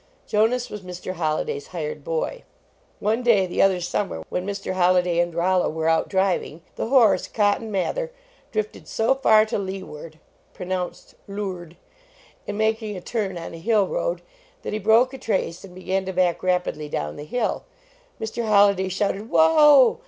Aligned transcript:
Jonas 0.25 0.71
was 0.71 0.81
Mr. 0.81 1.13
Holliday 1.13 1.57
s 1.57 1.67
hired 1.67 2.03
boy. 2.03 2.41
One 2.99 3.21
day, 3.21 3.45
the 3.45 3.61
other 3.61 3.79
summer, 3.79 4.23
when 4.29 4.47
Mr. 4.47 4.73
Holliday 4.73 5.19
and 5.19 5.35
Rollo 5.35 5.69
were 5.69 5.87
out 5.87 6.09
driving, 6.09 6.61
the 6.75 6.87
horse, 6.87 7.27
Cotton 7.27 7.69
Mather, 7.69 8.09
drifted 8.51 8.87
so 8.87 9.13
far 9.13 9.45
to 9.45 9.59
leeward 9.59 10.17
(pronounced 10.55 11.13
lewrd), 11.29 11.75
in 12.47 12.57
making 12.57 12.97
a 12.97 12.99
turn 13.01 13.37
on 13.37 13.53
a 13.53 13.59
hill 13.59 13.85
road, 13.85 14.23
that 14.63 14.73
he 14.73 14.79
broke 14.79 15.13
a 15.13 15.19
trace 15.19 15.63
and 15.63 15.75
began 15.75 16.03
to 16.05 16.13
back 16.13 16.41
rapidly 16.41 16.89
down 16.89 17.15
the 17.15 17.23
hill. 17.23 17.65
Mr. 18.19 18.43
Holliday 18.47 18.89
shouted, 18.89 19.29
"Whoa!" 19.29 19.99